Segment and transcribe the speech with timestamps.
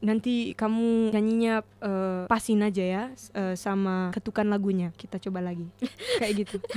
[0.00, 3.04] nanti kamu nyanyinya uh, pasin aja ya
[3.36, 4.92] uh, sama ketukan lagunya.
[4.96, 5.68] Kita coba lagi.
[6.20, 6.58] Kayak gitu.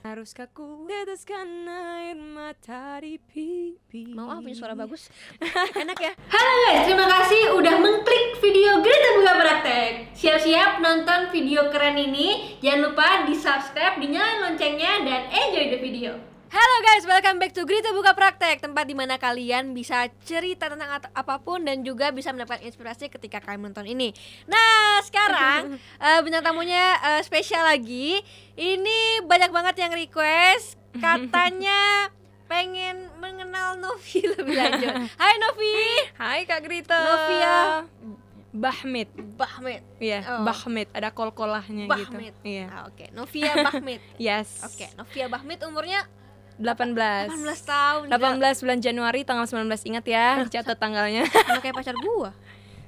[0.00, 5.12] Haruskah ku teteskan air mata di pipi Mau ah punya suara bagus.
[5.82, 6.12] Enak ya?
[6.32, 9.92] Halo guys, terima kasih udah mengklik video Greta Buka Praktek.
[10.16, 12.56] Siap-siap nonton video keren ini.
[12.64, 17.62] Jangan lupa di subscribe, dinyalain loncengnya, dan enjoy the video Halo guys, welcome back to
[17.62, 22.34] Grita Buka Praktek Tempat di mana kalian bisa cerita tentang apa pun dan juga bisa
[22.34, 24.10] mendapatkan inspirasi ketika kalian menonton ini.
[24.50, 28.18] Nah sekarang uh, bintang tamunya uh, spesial lagi.
[28.58, 30.74] Ini banyak banget yang request.
[30.98, 32.10] Katanya
[32.50, 34.90] pengen mengenal Novi lebih lanjut.
[35.22, 35.74] Hai Novi.
[36.18, 37.86] Hai Kak Grita Novia
[38.50, 39.06] Bahmit.
[39.38, 39.86] Bahmit.
[40.02, 40.42] Iya, oh.
[40.42, 40.90] Bahmit.
[40.90, 42.18] Ada kol-kolahnya gitu.
[42.42, 42.66] Iya.
[42.66, 43.08] Ah, Oke, okay.
[43.14, 44.02] Novia Bahmit.
[44.18, 44.66] Yes.
[44.66, 44.88] Oke, okay.
[44.98, 45.62] Novia Bahmit.
[45.62, 46.02] Umurnya
[46.60, 51.96] 18 18 tahun 18 bulan Januari tanggal 19 ingat ya catat tanggalnya sama kayak pacar
[51.98, 52.30] gua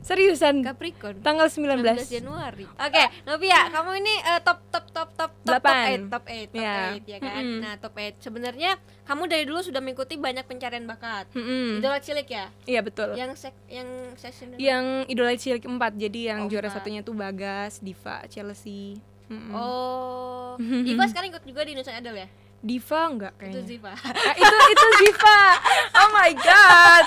[0.03, 0.67] Seriusan?
[0.67, 1.23] Capricorn.
[1.23, 1.79] Tanggal 19,
[2.11, 2.67] 19 Januari.
[2.67, 5.63] Oke, okay, Novia, kamu ini uh, top top top top top 8.
[5.63, 6.99] top 8, top 8, top yeah.
[6.99, 7.39] 8 ya kan.
[7.39, 7.61] Mm -hmm.
[7.63, 8.19] Nah, top 8.
[8.19, 8.71] Sebenarnya
[9.07, 11.31] kamu dari dulu sudah mengikuti banyak pencarian bakat.
[11.39, 11.67] Mm -hmm.
[11.79, 12.51] Idola cilik ya?
[12.67, 13.15] Iya, betul.
[13.15, 15.79] Yang sek yang session Yang idola cilik 4.
[15.95, 18.99] Jadi yang oh, juara satunya tuh Bagas, Diva, Chelsea.
[19.31, 19.55] Mm -hmm.
[19.55, 20.59] Oh.
[20.87, 22.29] Diva sekarang ikut juga di Indonesia Idol ya?
[22.63, 23.59] Diva enggak kayaknya.
[23.59, 23.91] Itu Ziva.
[23.91, 25.41] Nah, itu itu Ziva.
[25.99, 27.05] Oh my god.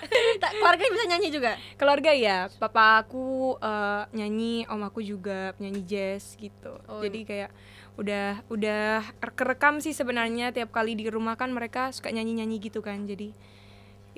[0.60, 1.52] keluarga bisa nyanyi juga?
[1.80, 2.52] Keluarga ya.
[2.60, 6.76] Papa aku uh, nyanyi, om aku juga nyanyi jazz gitu.
[6.84, 7.50] Oh, Jadi kayak
[7.96, 13.08] udah udah kerekam sih sebenarnya tiap kali di rumah kan mereka suka nyanyi-nyanyi gitu kan.
[13.08, 13.32] Jadi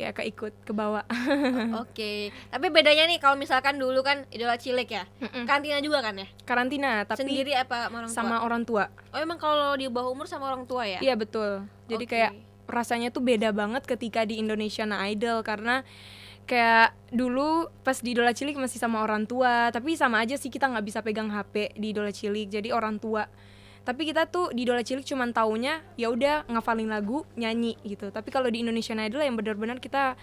[0.02, 1.06] ya keikut ke bawah.
[1.06, 2.18] Oke, okay.
[2.50, 5.46] tapi bedanya nih kalau misalkan dulu kan idola cilik ya, Mm-mm.
[5.46, 6.26] karantina juga kan ya?
[6.42, 8.16] Karantina, tapi sendiri apa orang tua?
[8.18, 8.84] Sama orang tua.
[9.14, 10.98] Oh emang kalau di bawah umur sama orang tua ya?
[10.98, 11.64] Iya betul.
[11.86, 12.12] Jadi okay.
[12.18, 12.32] kayak
[12.66, 15.86] rasanya tuh beda banget ketika di Indonesia Idol karena
[16.42, 20.66] kayak dulu pas di idola cilik masih sama orang tua, tapi sama aja sih kita
[20.66, 23.30] nggak bisa pegang HP di idola cilik, jadi orang tua
[23.82, 28.30] tapi kita tuh di Idola Cilik cuman taunya ya udah ngafalin lagu nyanyi gitu tapi
[28.30, 30.14] kalau di Indonesian Idol yang benar-benar kita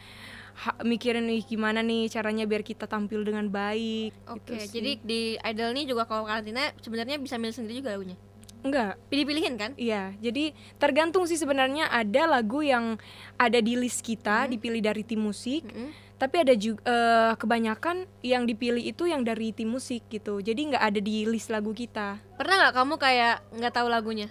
[0.83, 5.21] mikirin nih gimana nih caranya biar kita tampil dengan baik oke okay, gitu jadi di
[5.39, 8.17] Idol nih juga kalau karantina sebenarnya bisa milih sendiri juga lagunya
[8.59, 8.99] Enggak.
[9.07, 9.71] Pilih-pilihin kan?
[9.79, 10.11] Iya.
[10.19, 12.99] Jadi tergantung sih sebenarnya ada lagu yang
[13.39, 14.51] ada di list kita, -hmm.
[14.51, 15.63] dipilih dari tim musik.
[15.63, 20.43] -hmm tapi ada juga uh, eh, kebanyakan yang dipilih itu yang dari tim musik gitu.
[20.43, 22.19] Jadi nggak ada di list lagu kita.
[22.35, 24.27] Pernah nggak kamu kayak nggak tahu lagunya?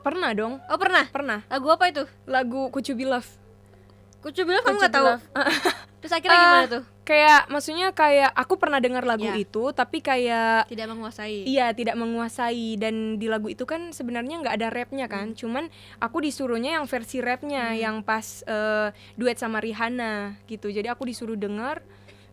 [0.00, 0.64] Pernah dong.
[0.64, 1.04] Oh pernah?
[1.12, 1.44] Pernah.
[1.52, 2.08] Lagu apa itu?
[2.24, 3.28] Lagu Kucu Love.
[4.24, 5.06] Kucu Love kamu nggak tahu?
[6.00, 9.34] Terus akhirnya uh, gimana tuh kayak maksudnya kayak aku pernah dengar lagu ya.
[9.34, 14.54] itu tapi kayak tidak menguasai iya tidak menguasai dan di lagu itu kan sebenarnya nggak
[14.54, 15.38] ada rapnya kan hmm.
[15.42, 15.64] cuman
[15.98, 17.78] aku disuruhnya yang versi rapnya hmm.
[17.82, 21.82] yang pas uh, duet sama Rihanna gitu jadi aku disuruh dengar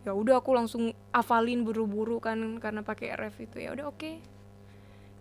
[0.05, 4.21] ya udah aku langsung hafalin buru-buru kan karena pakai rap itu ya udah oke okay.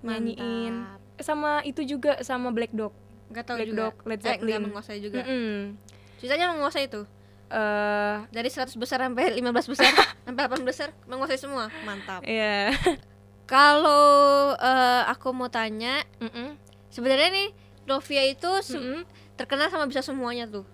[0.05, 0.85] nyanyiin
[1.17, 2.93] sama itu juga sama Black Dog
[3.33, 3.81] Gak tahu Black juga.
[3.89, 5.59] Dog Led Zeppelin eh, menguasai juga mm -mm.
[6.21, 7.03] Ceritanya menguasai itu
[7.51, 9.93] uh, dari 100 besar sampai 15 besar
[10.27, 11.71] sampai 8 besar menguasai semua.
[11.85, 12.23] Mantap.
[12.27, 12.73] Iya.
[12.75, 12.99] Yeah.
[13.53, 16.49] kalau uh, aku mau tanya mm -mm.
[16.91, 17.49] sebenarnya nih
[17.87, 19.01] Novia itu mm -mm.
[19.39, 20.67] terkenal sama bisa semuanya tuh.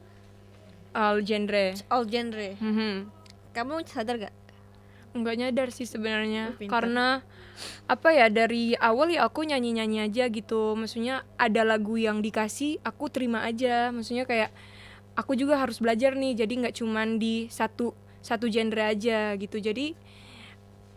[0.93, 1.77] All genre.
[1.93, 2.57] All genre.
[2.61, 2.95] Mm -hmm.
[3.53, 4.35] kamu sadar gak
[5.13, 6.57] nggak nyadar sih sebenarnya.
[6.57, 7.21] Oh, karena
[7.85, 10.73] apa ya dari awal ya aku nyanyi nyanyi aja gitu.
[10.73, 13.93] Maksudnya ada lagu yang dikasih aku terima aja.
[13.93, 14.51] Maksudnya kayak
[15.13, 17.93] aku juga harus belajar nih jadi nggak cuman di satu
[18.23, 19.59] satu genre aja gitu.
[19.59, 19.99] Jadi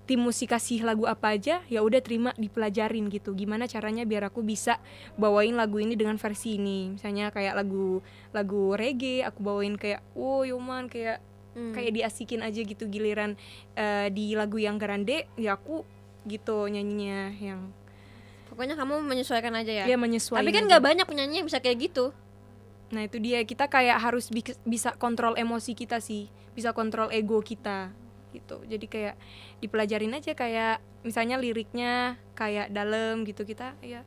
[0.06, 3.34] tim musik kasih lagu apa aja ya udah terima dipelajarin gitu.
[3.34, 4.78] Gimana caranya biar aku bisa
[5.18, 6.96] bawain lagu ini dengan versi ini.
[6.96, 11.20] Misalnya kayak lagu lagu reggae aku bawain kayak oh yoman kayak
[11.58, 11.74] hmm.
[11.74, 13.34] kayak diasikin aja gitu giliran
[13.74, 15.82] uh, di lagu yang grande ya aku
[16.30, 17.70] gitu nyanyinya yang
[18.50, 19.86] pokoknya kamu menyesuaikan aja ya.
[19.90, 22.14] Iya menyesuaikan tapi kan nggak banyak penyanyi yang bisa kayak gitu
[22.94, 27.42] Nah itu dia kita kayak harus bi bisa kontrol emosi kita sih, bisa kontrol ego
[27.42, 27.90] kita
[28.36, 28.62] gitu.
[28.68, 29.16] Jadi kayak
[29.64, 34.04] dipelajarin aja kayak misalnya liriknya kayak dalam gitu kita ya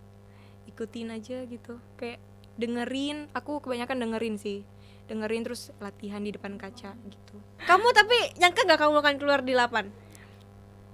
[0.69, 1.81] ikutin aja gitu.
[1.99, 2.23] Kayak
[2.61, 4.63] dengerin, aku kebanyakan dengerin sih.
[5.09, 7.35] Dengerin terus latihan di depan kaca gitu.
[7.65, 9.89] Kamu tapi nyangka nggak kamu akan keluar di 8?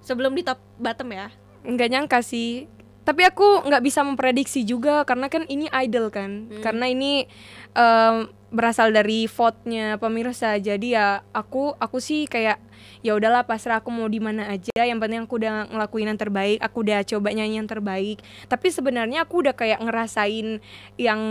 [0.05, 1.27] Sebelum di top bottom ya?
[1.67, 2.69] Nggak nyangka sih
[3.05, 6.49] tapi aku nggak bisa memprediksi juga karena kan ini idol kan.
[6.49, 6.61] Hmm.
[6.65, 7.29] karena ini
[7.77, 10.57] um, berasal dari vote-nya pemirsa.
[10.57, 12.57] Jadi ya aku aku sih kayak
[13.05, 14.81] ya udahlah pasrah aku mau di mana aja.
[14.81, 18.23] Yang penting aku udah ngelakuin yang terbaik aku udah coba nyanyi yang terbaik.
[18.49, 20.63] Tapi sebenarnya aku udah kayak ngerasain
[20.97, 21.21] yang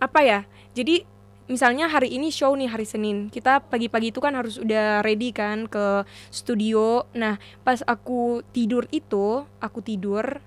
[0.00, 0.40] apa ya
[0.72, 1.04] jadi
[1.50, 3.26] misalnya hari ini show nih hari Senin.
[3.26, 7.10] Kita pagi-pagi itu kan harus udah ready kan ke studio.
[7.18, 10.38] Nah pas aku tidur itu aku tidur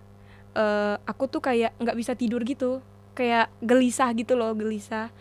[0.58, 2.80] uh, aku tuh kayak nggak bisa tidur gitu.
[3.14, 5.14] Kayak gelisah gitu loh gelisah.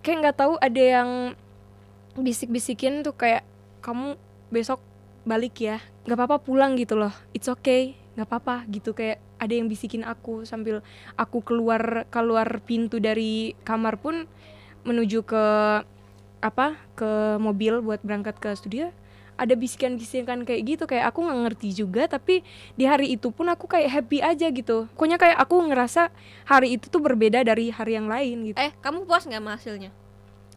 [0.00, 1.10] Kayak nggak tahu ada yang
[2.16, 3.44] bisik-bisikin tuh kayak
[3.80, 4.16] kamu
[4.52, 4.80] besok
[5.24, 7.12] balik ya nggak apa-apa pulang gitu loh.
[7.36, 8.96] It's okay nggak apa-apa gitu.
[8.96, 10.86] Kayak ada yang bisikin aku sambil
[11.18, 14.30] aku keluar keluar pintu dari kamar pun
[14.86, 15.44] menuju ke
[16.42, 18.90] apa ke mobil buat berangkat ke studio
[19.42, 22.46] ada bisikan-bisikan kayak gitu kayak aku nggak ngerti juga tapi
[22.78, 24.86] di hari itu pun aku kayak happy aja gitu.
[24.94, 26.14] Pokoknya kayak aku ngerasa
[26.46, 28.58] hari itu tuh berbeda dari hari yang lain gitu.
[28.62, 29.90] Eh kamu puas nggak hasilnya?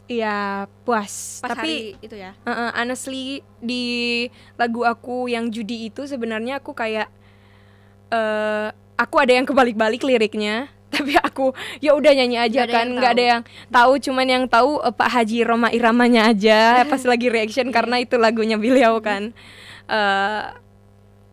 [0.05, 1.41] Iya puas.
[1.41, 2.37] Pas tapi hari itu ya?
[2.45, 3.85] Uh, uh, honestly di
[4.53, 7.09] lagu aku yang judi itu sebenarnya aku kayak
[8.13, 11.51] uh, aku ada yang kebalik-balik liriknya tapi aku
[11.83, 13.31] ya udah nyanyi aja ada kan nggak ada tahu.
[13.31, 16.59] yang tahu cuman yang tahu uh, Pak Haji Roma Iramanya aja
[16.91, 19.35] pas lagi reaction karena itu lagunya beliau kan
[19.91, 20.55] uh,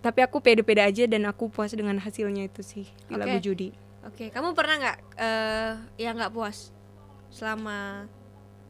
[0.02, 3.70] tapi aku pede-pede aja dan aku puas dengan hasilnya itu sih di lagu judi
[4.02, 5.72] oke kamu pernah nggak eh
[6.02, 6.74] yang nggak puas
[7.30, 8.10] selama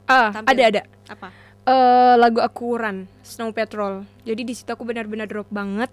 [0.07, 0.53] ah Tampil.
[0.53, 1.29] ada ada apa
[1.63, 4.03] eh lagu aku Run Snow Patrol.
[4.27, 5.89] Jadi di situ aku benar-benar drop banget.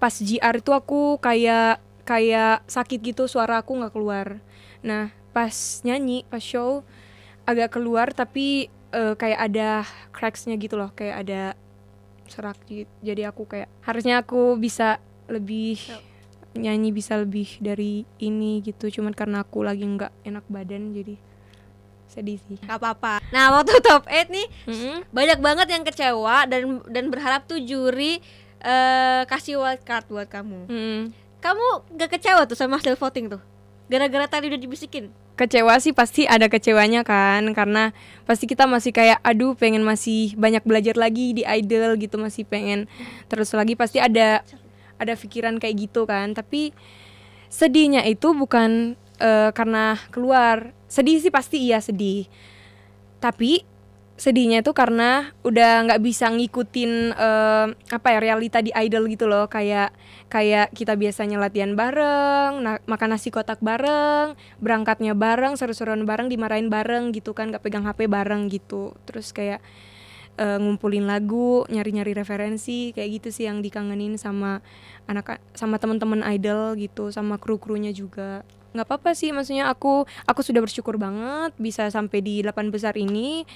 [0.00, 4.38] Pas GR itu aku kayak kayak sakit gitu suara aku nggak keluar.
[4.80, 5.52] Nah pas
[5.82, 6.82] nyanyi pas show
[7.44, 9.68] agak keluar tapi eh, kayak ada
[10.10, 11.42] cracksnya gitu loh kayak ada
[12.26, 12.90] serak gitu.
[13.00, 15.78] Jadi aku kayak harusnya aku bisa lebih
[16.52, 18.90] nyanyi bisa lebih dari ini gitu.
[18.90, 21.14] Cuman karena aku lagi nggak enak badan jadi
[22.10, 22.58] sedih sih.
[22.58, 24.96] nggak apa-apa nah waktu top 8 nih Mm-mm.
[25.14, 28.18] banyak banget yang kecewa dan dan berharap tuh juri
[28.58, 31.02] eh kasih wild card buat kamu Mm.
[31.40, 33.42] Kamu gak kecewa tuh sama hasil voting tuh?
[33.90, 35.10] Gara-gara tadi udah dibisikin?
[35.34, 37.42] Kecewa sih pasti ada kecewanya kan?
[37.56, 37.90] Karena
[38.28, 42.20] pasti kita masih kayak aduh pengen masih banyak belajar lagi di idol gitu.
[42.20, 42.86] Masih pengen
[43.26, 44.46] terus lagi pasti ada
[45.00, 46.36] ada pikiran kayak gitu kan?
[46.36, 46.70] Tapi
[47.50, 50.76] sedihnya itu bukan eh, karena keluar.
[50.86, 52.30] Sedih sih pasti iya sedih.
[53.18, 53.66] Tapi
[54.20, 59.48] sedihnya itu karena udah nggak bisa ngikutin eh, apa ya realita di idol gitu loh.
[59.48, 59.96] Kayak
[60.28, 66.68] kayak kita biasanya latihan bareng na- makan nasi kotak bareng berangkatnya bareng seru-seruan bareng dimarahin
[66.68, 68.92] bareng gitu kan nggak pegang hp bareng gitu.
[69.08, 69.64] Terus kayak
[70.36, 74.60] eh, ngumpulin lagu nyari-nyari referensi kayak gitu sih yang dikangenin sama
[75.08, 78.44] anak sama teman-teman idol gitu sama kru krunya juga.
[78.76, 83.48] Nggak apa-apa sih maksudnya aku aku sudah bersyukur banget bisa sampai di delapan besar ini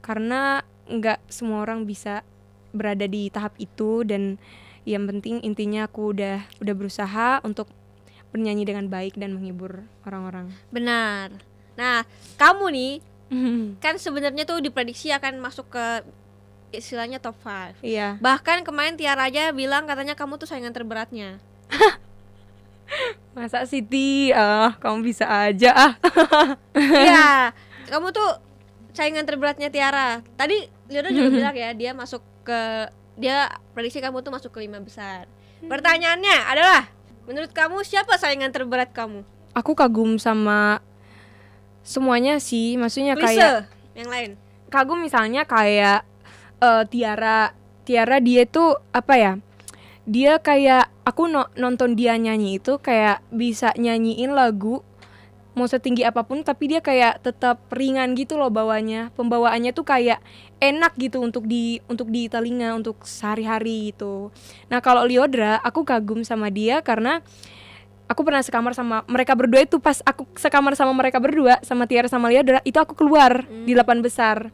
[0.00, 2.26] karena nggak semua orang bisa
[2.70, 4.38] berada di tahap itu dan
[4.82, 7.68] yang penting intinya aku udah udah berusaha untuk
[8.30, 10.50] bernyanyi dengan baik dan menghibur orang-orang.
[10.70, 11.30] benar
[11.74, 12.02] nah
[12.36, 12.92] kamu nih
[13.84, 15.86] kan sebenarnya tuh diprediksi akan masuk ke
[16.70, 18.18] istilahnya top 5 Iya.
[18.22, 21.38] bahkan kemarin Tiara aja bilang katanya kamu tuh saingan terberatnya
[23.30, 24.34] Masa Siti?
[24.34, 25.92] Ah, kamu bisa aja ah.
[27.06, 27.54] iya
[27.86, 28.49] kamu tuh
[28.92, 30.22] saingan terberatnya Tiara.
[30.36, 32.60] Tadi Leona juga bilang ya dia masuk ke
[33.20, 35.28] dia prediksi kamu tuh masuk ke lima besar.
[35.60, 36.88] Pertanyaannya adalah
[37.28, 39.22] menurut kamu siapa saingan terberat kamu?
[39.52, 40.80] Aku kagum sama
[41.82, 43.52] semuanya sih, maksudnya Lise kayak
[43.98, 44.30] yang lain.
[44.70, 46.06] Kagum misalnya kayak
[46.62, 47.52] eh, Tiara.
[47.80, 49.32] Tiara dia tuh apa ya?
[50.06, 54.86] Dia kayak aku no- nonton dia nyanyi itu kayak bisa nyanyiin lagu
[55.54, 59.10] mau setinggi apa pun tapi dia kayak tetap ringan gitu loh bawanya.
[59.18, 60.22] Pembawaannya tuh kayak
[60.62, 64.30] enak gitu untuk di untuk di telinga untuk sehari-hari gitu.
[64.70, 67.24] Nah, kalau Liodra aku kagum sama dia karena
[68.10, 72.10] aku pernah sekamar sama mereka berdua itu pas aku sekamar sama mereka berdua sama Tiara
[72.10, 74.50] sama Liodra itu aku keluar di delapan besar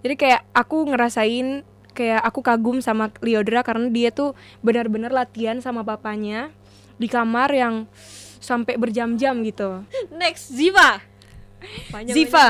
[0.00, 1.60] jadi kayak aku ngerasain
[1.92, 4.32] kayak aku kagum sama Liodra karena dia tuh
[4.64, 6.48] benar-benar latihan sama bapaknya
[6.96, 7.74] di kamar yang
[8.38, 9.82] sampai berjam-jam gitu.
[10.12, 11.00] Next Ziva.
[11.90, 12.48] Panjang Ziva.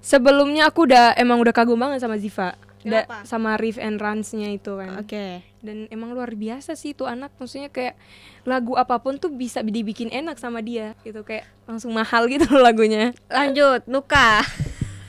[0.00, 2.56] sebelumnya aku udah emang udah kagum banget sama Ziva.
[2.86, 5.02] Da- sama Riff and Runs-nya itu kan.
[5.02, 5.42] Oke.
[5.60, 7.34] Dan emang luar biasa sih itu anak.
[7.36, 7.98] Maksudnya kayak
[8.46, 10.94] lagu apa pun tuh bisa dibikin enak sama dia.
[11.02, 13.12] Gitu kayak langsung mahal gitu loh lagunya.
[13.28, 14.40] Lanjut Nuka.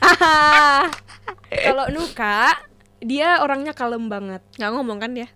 [1.64, 2.58] Kalau Nuka
[3.00, 4.44] dia orangnya kalem banget.
[4.60, 5.28] nggak ngomong kan dia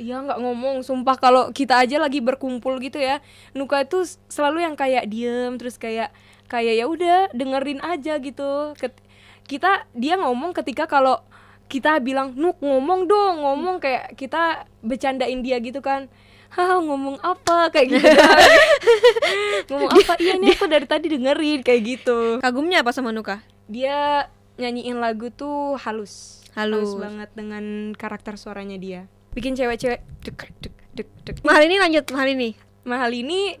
[0.00, 3.20] Iya nggak ngomong, sumpah kalau kita aja lagi berkumpul gitu ya,
[3.52, 4.00] Nuka itu
[4.32, 6.08] selalu yang kayak diem terus kayak
[6.48, 8.72] kayak ya udah dengerin aja gitu.
[8.80, 8.96] Ket-
[9.44, 11.20] kita dia ngomong ketika kalau
[11.68, 16.08] kita bilang Nuk ngomong dong, ngomong kayak kita bercandain dia gitu kan.
[16.48, 17.68] Hah ngomong apa?
[17.68, 18.08] Kayak gitu.
[19.70, 20.18] Ngomong apa?
[20.18, 22.18] Iya ini aku dari tadi dengerin kayak gitu.
[22.42, 23.38] Kagumnya apa sama Nuka?
[23.70, 24.26] Dia
[24.58, 26.42] nyanyiin lagu tuh halus.
[26.58, 26.98] Halus.
[26.98, 32.28] banget dengan karakter suaranya dia bikin cewek-cewek dek dek dek dek Mahal ini lanjut mahal
[32.28, 32.50] ini.
[32.80, 33.54] mahal ini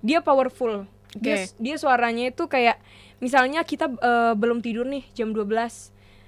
[0.00, 0.86] dia powerful.
[1.14, 1.56] Dia Oke.
[1.58, 2.78] dia suaranya itu kayak
[3.18, 5.48] misalnya kita eh, belum tidur nih jam 12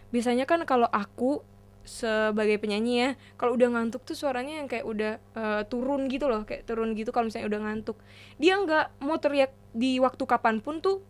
[0.08, 1.44] biasanya kan kalau aku
[1.82, 6.42] sebagai penyanyi ya kalau udah ngantuk tuh suaranya yang kayak udah eh, turun gitu loh
[6.42, 7.96] kayak turun gitu kalau misalnya udah ngantuk.
[8.36, 11.00] Dia nggak mau teriak di waktu kapan pun tuh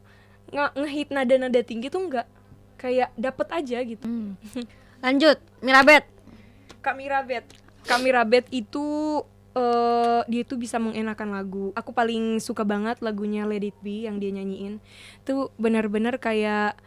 [0.49, 2.27] nge- ngehit nada-nada tinggi tuh nggak.
[2.77, 4.07] Kayak dapet aja gitu.
[4.99, 6.07] Lanjut, Mirabet.
[6.81, 7.45] Kak Mirabet.
[7.85, 8.87] Kak Mirabet itu
[9.57, 11.65] eh dia tuh bisa mengenakan lagu.
[11.75, 14.79] Aku paling suka banget lagunya Let It Be yang dia nyanyiin.
[15.25, 16.79] Tuh benar-benar kayak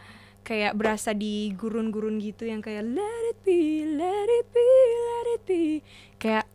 [0.42, 5.44] kayak berasa di gurun-gurun gitu yang kayak Let It Be, Let It Be, Let It
[5.46, 5.64] Be.
[6.18, 6.46] Kayak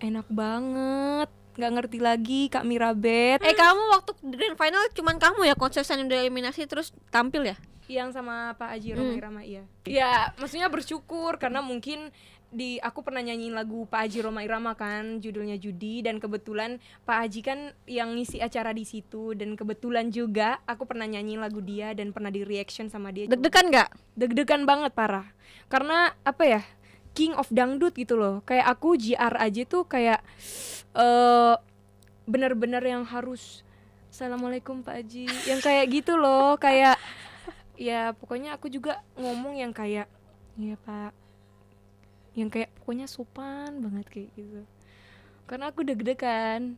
[0.00, 1.28] enak banget.
[1.56, 3.40] Nggak ngerti lagi Kak Mirabet.
[3.40, 7.56] Eh kamu waktu grand final cuman kamu ya konsisten udah eliminasi terus tampil ya?
[7.86, 8.98] yang sama Pak Haji Hmm.
[8.98, 9.62] Roma Irama iya.
[9.86, 12.10] Ya, maksudnya bersyukur karena mungkin
[12.54, 17.26] di aku pernah nyanyiin lagu Pak Haji Roma Irama kan judulnya Judi dan kebetulan Pak
[17.26, 17.58] Haji kan
[17.90, 22.30] yang ngisi acara di situ dan kebetulan juga aku pernah nyanyiin lagu dia dan pernah
[22.30, 23.26] di reaction sama dia.
[23.26, 23.88] Deg-degan nggak?
[24.14, 25.26] Deg-degan banget parah.
[25.66, 26.62] Karena apa ya?
[27.16, 28.44] King of dangdut gitu loh.
[28.44, 30.20] Kayak aku JR aja tuh kayak
[30.96, 31.54] eh
[32.26, 33.66] bener-bener yang harus
[34.16, 36.96] Assalamualaikum Pak Haji Yang kayak gitu loh Kayak
[37.76, 40.08] Ya pokoknya aku juga ngomong yang kayak
[40.56, 41.25] Iya Pak
[42.36, 44.60] Yang kayak pokoknya sopan banget kayak gitu.
[45.46, 46.76] Karena aku deg-degan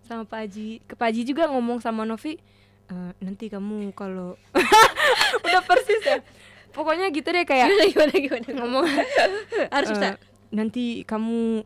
[0.00, 0.80] Sama Pak Haji.
[0.82, 2.36] Ke Pak Haji juga ngomong sama Novi
[2.84, 4.36] "Eh, Nanti kamu kalau
[5.44, 6.20] Udah persis ya.
[6.70, 8.48] Pokoknya gitu deh kayak gimana gimana?
[8.50, 8.84] ngomong.
[9.74, 10.08] Harus Eh, bisa.
[10.50, 11.62] nanti kamu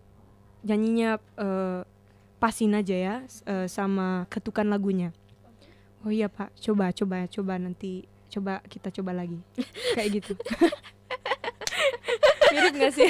[0.62, 1.80] nyanyinya eh,
[2.36, 5.10] pasin aja ya eh, sama ketukan lagunya.
[6.02, 6.54] Oh iya pak.
[6.56, 8.06] Coba coba coba nanti.
[8.28, 9.40] Coba kita coba lagi.
[9.94, 10.32] Kayak gitu
[12.54, 13.08] mirip gak sih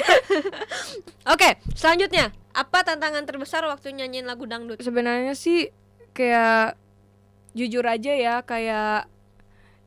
[1.33, 4.81] Oke, selanjutnya apa tantangan terbesar waktu nyanyiin lagu dangdut?
[4.81, 5.69] sebenarnya sih
[6.17, 6.75] kayak
[7.53, 9.07] jujur aja ya kayak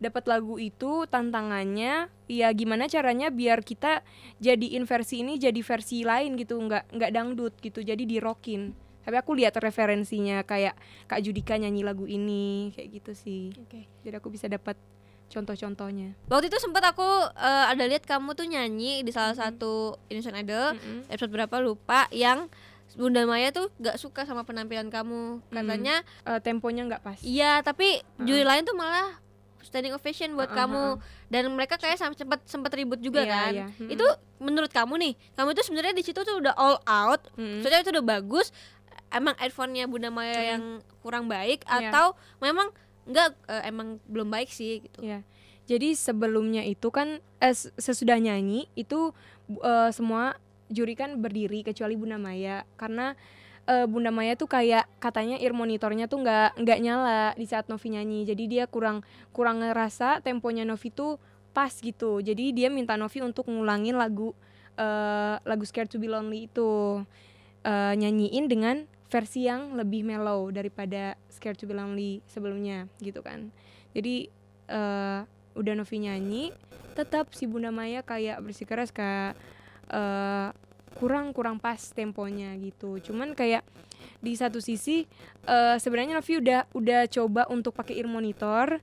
[0.03, 4.03] dapat lagu itu tantangannya ya gimana caranya biar kita
[4.43, 9.15] jadiin versi ini jadi versi lain gitu nggak nggak dangdut gitu jadi di rockin tapi
[9.19, 10.75] aku lihat referensinya kayak
[11.07, 13.87] kak Judika nyanyi lagu ini kayak gitu sih Oke.
[14.03, 14.75] jadi aku bisa dapat
[15.33, 16.13] contoh-contohnya.
[16.27, 20.67] Waktu itu sempat aku eh, ada lihat kamu tuh nyanyi di salah satu Indonesian Idol
[20.75, 21.09] Mm-mm.
[21.09, 22.53] episode berapa lupa yang
[22.93, 25.41] Bunda Maya tuh gak suka sama penampilan kamu.
[25.49, 27.17] Katanya Eh, temponya nggak pas.
[27.21, 29.17] iya tapi juri lain tuh malah
[29.63, 30.85] standing ovation buat Uh-uh, kamu.
[31.27, 33.51] dan mereka kayak sempat sempat ribut juga Iya, kan.
[33.51, 33.67] iya.
[33.73, 33.89] Mm-mm.
[33.89, 34.07] itu
[34.39, 37.25] menurut kamu nih kamu tuh sebenarnya di situ tuh udah all out.
[37.35, 37.65] Mm-mm.
[37.65, 38.53] Maksudnya itu udah bagus.
[39.09, 40.63] Emang iPhone-nya Bunda Maya yang
[41.01, 41.89] kurang baik Iya.
[41.89, 42.69] atau memang
[43.07, 45.21] enggak eh, emang belum baik sih gitu Ya.
[45.63, 49.15] Jadi sebelumnya itu kan eh, sesudah nyanyi itu
[49.63, 50.37] eh, semua
[50.73, 53.15] juri kan berdiri kecuali Bunda Maya karena
[53.71, 57.95] eh, Bunda Maya tuh kayak katanya ear monitornya tuh nggak nggak nyala di saat Novi
[57.95, 58.27] nyanyi.
[58.27, 61.23] Jadi dia kurang kurang ngerasa temponya Novi tuh
[61.55, 62.19] pas gitu.
[62.25, 64.35] Jadi dia minta Novi untuk ngulangin lagu
[64.77, 67.01] eh, lagu Scared to Be Lonely itu
[67.63, 68.77] eh, nyanyiin dengan
[69.13, 73.53] versi yang lebih mellow daripada Scared to Be Lonely sebelumnya gitu kan.
[73.93, 74.33] Jadi
[74.73, 75.21] eh
[75.53, 76.49] udah Novi nyanyi,
[76.97, 79.37] tetap si Bunda Maya kayak bersikeras kayak
[79.93, 80.49] eh
[80.97, 82.97] kurang kurang pas temponya gitu.
[83.05, 83.61] Cuman kayak
[84.25, 85.05] di satu sisi
[85.45, 88.81] eh sebenarnya Novi udah udah coba untuk pakai ear monitor,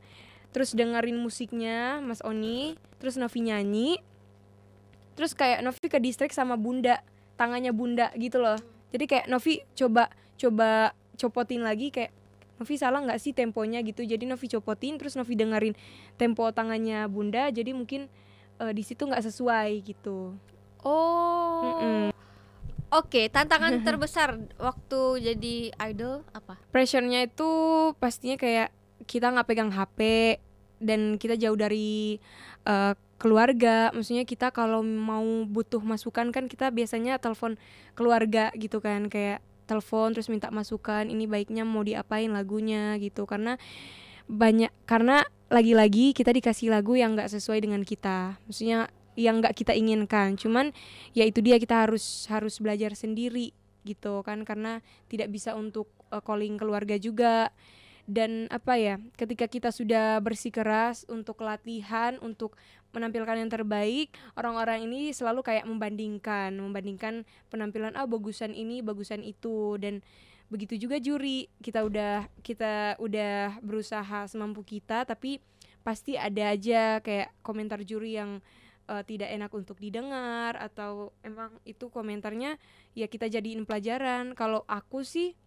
[0.54, 3.98] terus dengerin musiknya Mas Oni, terus Novi nyanyi,
[5.18, 7.02] terus kayak Novi ke distract sama Bunda,
[7.34, 8.62] tangannya Bunda gitu loh.
[8.90, 12.16] Jadi kayak Novi coba coba copotin lagi kayak
[12.60, 14.04] Novi salah nggak sih temponya gitu.
[14.04, 15.76] Jadi Novi copotin terus Novi dengerin
[16.16, 17.48] tempo tangannya Bunda.
[17.52, 18.12] Jadi mungkin
[18.60, 20.36] eh, di situ nggak sesuai gitu.
[20.80, 22.08] oh Mm-mm.
[22.88, 25.56] oke tantangan terbesar waktu jadi
[25.92, 27.52] idol apa Pressure-nya itu
[28.00, 28.72] pastinya kayak
[29.04, 30.00] kita nggak pegang HP
[30.80, 32.16] dan kita jauh dari
[32.64, 33.92] eh, keluarga.
[33.92, 37.60] Maksudnya kita kalau mau butuh masukan kan kita biasanya telepon
[37.94, 42.96] keluarga gitu kan kayak telepon terus minta masukan ini baiknya mau diapain lagunya?
[42.98, 43.28] gitu.
[43.28, 43.60] Karena
[44.30, 49.76] banyak karena lagi-lagi kita dikasih lagu yang nggak sesuai dengan kita maksudnya yang nggak kita
[49.76, 50.40] inginkan.
[50.40, 50.72] Cuman
[51.12, 53.52] ya itu dia kita harus harus belajar sendiri
[53.84, 54.80] gitu kan karena
[55.12, 57.52] tidak bisa untuk uh, calling keluarga juga.
[58.10, 62.58] Dan apa ya ketika kita sudah bersikeras untuk latihan untuk
[62.90, 69.78] menampilkan yang terbaik orang-orang ini selalu kayak membandingkan membandingkan penampilan ah bagusan ini bagusan itu.
[69.78, 70.02] Dan
[70.50, 75.38] begitu juga juri kita udah kita udah berusaha semampu kita tapi
[75.86, 78.42] pasti ada aja kayak komentar juri yang
[78.90, 82.58] uh, tidak enak untuk didengar atau emang itu komentarnya
[82.98, 84.34] ya kita jadiin pelajaran.
[84.34, 85.38] Kalau aku sih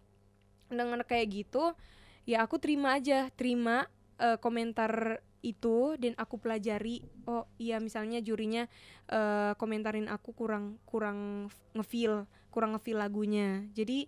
[0.71, 1.75] dengar kayak gitu
[2.23, 3.85] ya aku terima aja terima
[4.17, 8.63] uh, komentar itu dan aku pelajari oh iya misalnya jurinya
[9.11, 12.23] uh, komentarin aku kurang kurang ngefeel
[12.53, 13.65] kurang ngefeel lagunya.
[13.73, 14.05] Jadi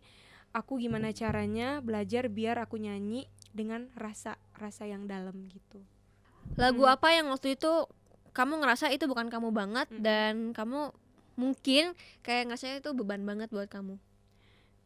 [0.53, 5.81] aku gimana caranya belajar biar aku nyanyi dengan rasa rasa yang dalam gitu.
[6.55, 6.93] Lagu hmm.
[6.93, 7.89] apa yang waktu itu
[8.31, 9.99] kamu ngerasa itu bukan kamu banget hmm.
[9.99, 10.93] dan kamu
[11.35, 13.97] mungkin kayak ngerasa itu beban banget buat kamu?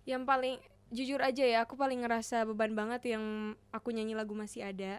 [0.07, 0.55] Yang paling
[0.89, 4.97] jujur aja ya aku paling ngerasa beban banget yang aku nyanyi lagu masih ada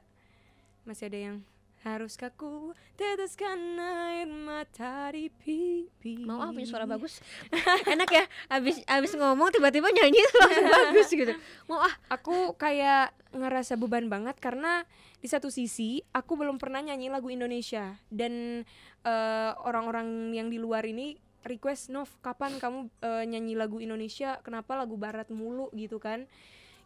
[0.85, 1.37] masih ada yang
[1.81, 6.29] Haruskah ku teteskan air mata di pipi?
[6.29, 7.25] Mau ah punya suara bagus.
[7.97, 11.33] Enak ya Abis, abis ngomong tiba-tiba nyanyi langsung bagus gitu.
[11.73, 11.95] Mau ah.
[12.13, 14.85] Aku kayak ngerasa beban banget Karena
[15.25, 18.61] di satu sisi Aku belum pernah nyanyi lagu Indonesia Dan
[19.09, 21.17] uh, orang-orang yang di luar ini
[21.49, 24.37] request Nov kapan kamu uh, nyanyi lagu Indonesia?
[24.45, 25.73] Kenapa lagu barat mulu?
[25.73, 26.29] gitu kan.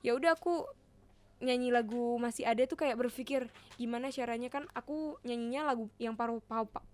[0.07, 0.71] Ya udah aku
[1.43, 6.41] nyanyi lagu masih ada tuh kayak berpikir gimana caranya kan aku nyanyinya lagu yang power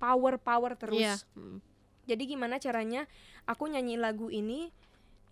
[0.01, 1.19] power power terus yeah.
[1.37, 1.61] hmm.
[2.09, 3.05] jadi gimana caranya
[3.45, 4.73] aku nyanyi lagu ini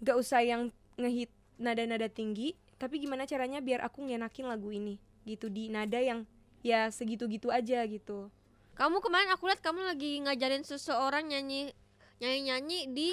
[0.04, 5.50] gak usah yang ngehit nada-nada tinggi tapi gimana caranya biar aku ngenakin lagu ini gitu
[5.50, 6.22] di nada yang
[6.62, 8.30] ya segitu-gitu aja gitu
[8.78, 11.74] kamu kemarin aku lihat kamu lagi ngajarin seseorang nyanyi
[12.22, 13.08] nyanyi nyanyi di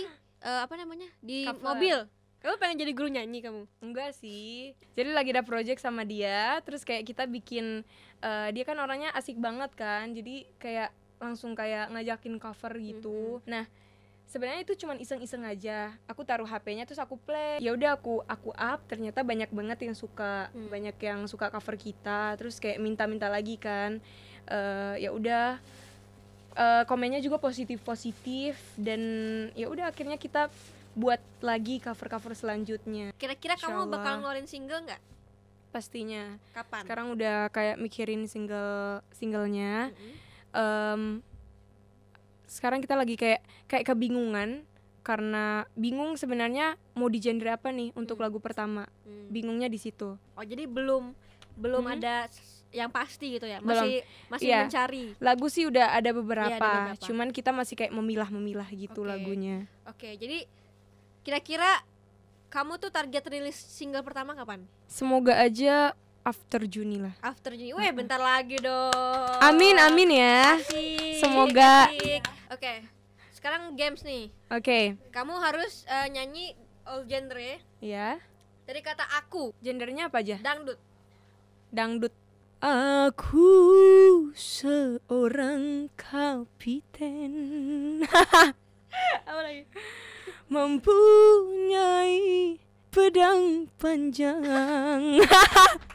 [0.46, 1.62] uh, apa namanya di Cover.
[1.66, 1.98] mobil
[2.46, 3.66] kamu pengen jadi guru nyanyi kamu?
[3.82, 4.78] Enggak sih.
[4.94, 7.82] Jadi lagi ada project sama dia terus kayak kita bikin
[8.22, 10.14] uh, dia kan orangnya asik banget kan.
[10.14, 13.42] Jadi kayak langsung kayak ngajakin cover gitu.
[13.42, 13.50] Mm-hmm.
[13.50, 13.66] nah
[14.30, 15.98] sebenarnya itu cuma iseng-iseng aja.
[16.06, 17.58] Aku taruh HP-nya terus aku play.
[17.66, 18.86] Ya udah aku aku up.
[18.86, 20.54] Ternyata banyak banget yang suka.
[20.54, 20.70] Hmm.
[20.70, 22.38] banyak yang suka cover kita.
[22.38, 23.98] Terus kayak minta-minta lagi kan.
[24.46, 25.58] Uh, ya udah.
[26.56, 29.02] Uh, komennya juga positif positif dan
[29.60, 30.48] ya udah akhirnya kita
[30.96, 33.12] buat lagi cover-cover selanjutnya.
[33.20, 35.02] Kira-kira kamu bakal ngeluarin single nggak?
[35.76, 36.40] Pastinya.
[36.56, 36.82] Kapan?
[36.88, 39.92] Sekarang udah kayak mikirin single singlenya.
[39.92, 40.16] Mm -hmm.
[40.56, 41.02] um,
[42.48, 44.64] sekarang kita lagi kayak kayak kebingungan
[45.06, 48.26] karena bingung sebenarnya mau di genre apa nih untuk hmm.
[48.26, 48.90] lagu pertama.
[49.06, 49.30] Hmm.
[49.30, 50.18] Bingungnya di situ.
[50.18, 51.14] Oh, jadi belum
[51.60, 51.96] belum hmm.
[52.00, 52.26] ada
[52.76, 54.32] yang pasti gitu ya masih Belum.
[54.36, 54.68] masih yeah.
[54.68, 57.06] mencari lagu sih udah ada beberapa, yeah, ada beberapa.
[57.08, 59.10] cuman kita masih kayak memilah-memilah gitu okay.
[59.16, 60.44] lagunya oke okay, jadi
[61.26, 61.82] kira-kira
[62.54, 64.62] kamu tuh target rilis single pertama kapan?
[64.86, 67.18] Semoga aja after Juni lah.
[67.26, 67.74] After Juni.
[67.74, 69.42] Weh bentar lagi dong.
[69.42, 70.62] Amin amin ya.
[70.62, 71.90] Asik, semoga.
[71.90, 72.22] oke
[72.54, 72.86] okay.
[73.34, 74.30] sekarang games nih.
[74.54, 74.62] Oke.
[74.62, 75.10] Okay.
[75.10, 76.54] kamu harus uh, nyanyi
[76.86, 77.42] all genre.
[77.42, 78.16] Ya yeah.
[78.70, 79.50] dari kata aku.
[79.66, 80.38] Gendernya apa aja?
[80.38, 80.78] Dangdut.
[81.74, 82.14] Dangdut.
[82.62, 83.50] Aku
[84.38, 87.34] seorang kapiten.
[89.28, 89.68] Apa lagi?
[90.46, 92.18] Mempunyai
[92.94, 95.26] pedang panjang.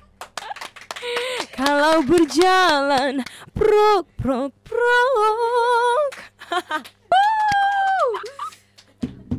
[1.56, 3.22] Kalau berjalan
[3.54, 6.12] prok prok prok.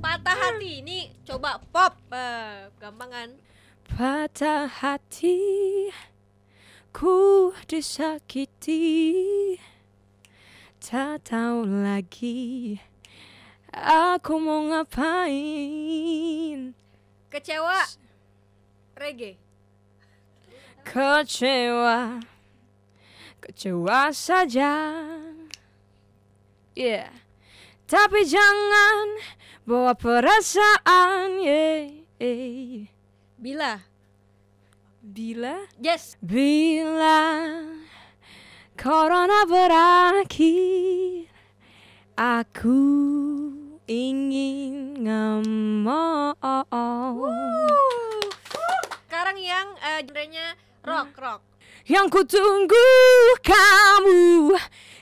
[0.02, 2.00] Patah hati ini coba pop.
[2.08, 3.30] Uh, gampang kan?
[3.92, 5.92] Patah hati
[6.92, 8.80] Ku disakiti.
[10.84, 12.76] Tak tahu lagi
[13.72, 15.40] Aku mau ngapain?
[17.32, 17.88] Kecewa.
[19.00, 19.40] Reggae.
[20.84, 22.20] Kecewa.
[23.40, 24.76] Kecewa saja.
[26.76, 27.16] Yeah.
[27.88, 29.20] Tapi jangan
[29.68, 32.88] bawa perasaan yeah, yeah.
[33.36, 33.84] Bila?
[35.04, 35.68] Bila?
[35.80, 36.16] Yes.
[36.24, 37.60] Bila
[38.80, 41.28] Corona berakhir
[42.16, 43.31] Aku
[43.92, 46.32] ingin ngomong
[49.04, 50.56] Sekarang yang uh, genrenya
[50.88, 51.42] rock rock
[51.84, 52.88] Yang ku tunggu
[53.44, 54.56] kamu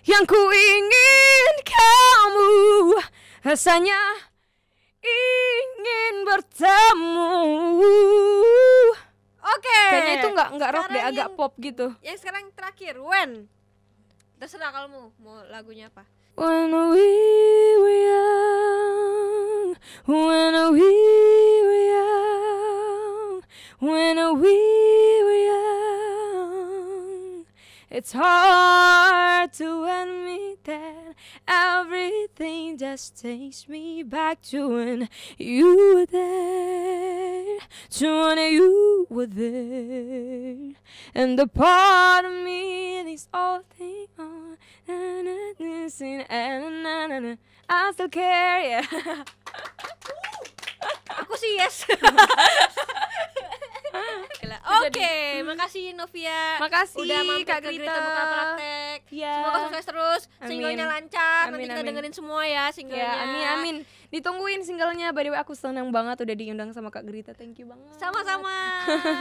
[0.09, 2.49] Yang ku ingin kamu
[3.45, 4.01] Rasanya
[5.05, 7.45] ingin bertemu
[9.39, 9.65] Oke.
[9.65, 9.89] Okay.
[9.89, 11.89] Kayaknya itu nggak nggak rock deh, agak pop gitu.
[12.05, 13.49] Yang sekarang terakhir, When.
[14.37, 16.05] Terserah kalau mau mau lagunya apa.
[16.39, 17.09] When we
[17.81, 19.75] were young,
[20.05, 20.87] when we
[21.67, 23.43] were young,
[23.79, 24.78] when we
[27.91, 31.15] it's hard to admit that
[31.47, 37.59] everything just takes me back to when you were there.
[37.89, 40.73] to when you were there.
[41.15, 44.57] And the part of me this all thing on.
[44.87, 45.21] Eh,
[46.83, 47.35] na, na, na.
[47.67, 48.85] I still care, yeah.
[51.19, 51.85] Aku sih yes.
[54.49, 54.57] Gila.
[54.89, 55.13] Oke,
[55.45, 56.57] makasih Novia.
[56.57, 57.85] Makasih, udah mampir Kak ke Grita.
[57.85, 58.99] Grita Buka Praktek.
[59.13, 59.33] Iya.
[59.37, 60.47] Semoga sukses terus, Amin.
[60.49, 61.43] singlenya lancar.
[61.53, 61.89] Nanti Amin, kita amin.
[61.93, 63.05] dengerin semua ya singlenya.
[63.05, 63.75] Ya, amin amin.
[64.09, 65.13] Ditungguin singlenya.
[65.13, 67.37] By the way, aku senang banget udah diundang sama Kak Grita.
[67.37, 67.93] Thank you banget.
[68.01, 68.57] Sama-sama.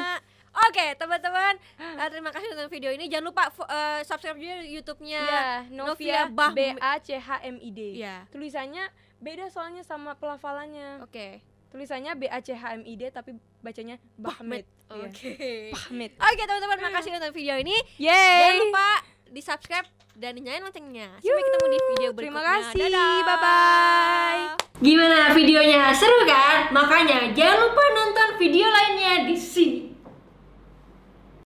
[0.68, 3.06] Oke, teman-teman, eh, terima kasih nonton video ini.
[3.06, 6.50] Jangan lupa eh, subscribe juga YouTube-nya Iya, Novia Bah.
[6.56, 7.80] B A C H M I D.
[8.00, 8.24] Iya.
[8.32, 8.88] Tulisannya
[9.20, 11.04] beda soalnya sama pelafalannya.
[11.04, 11.44] Oke.
[11.68, 14.64] Tulisannya B A C H M I D tapi bacanya Bahmet.
[14.64, 15.04] Iya.
[15.04, 15.32] Oke.
[15.76, 16.12] Bahmet.
[16.16, 17.76] Oke, teman-teman, makasih nonton video ini.
[18.00, 18.16] Yeay.
[18.16, 18.88] Jangan lupa
[19.28, 21.12] di subscribe dan dinyalain loncengnya.
[21.20, 22.40] Sampai ketemu di video berikutnya.
[22.40, 22.78] Terima kasih.
[22.88, 23.16] Dadah.
[23.20, 24.42] Bye bye.
[24.80, 25.92] Gimana videonya?
[25.92, 26.72] Seru kan?
[26.72, 29.97] Makanya jangan lupa nonton video lainnya di sini.